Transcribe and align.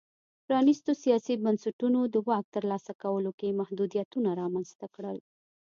پرانیستو 0.45 0.91
سیاسي 1.03 1.33
بنسټونو 1.43 1.99
د 2.13 2.15
واک 2.27 2.45
ترلاسه 2.55 2.91
کولو 3.03 3.31
کې 3.39 3.57
محدودیتونه 3.59 4.29
رامنځته 4.41 4.85
کړل. 4.95 5.17